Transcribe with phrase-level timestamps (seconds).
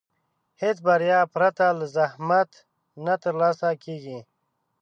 [0.61, 2.51] هېڅ بریا پرته له زحمت
[3.05, 4.19] نه ترلاسه کېږي.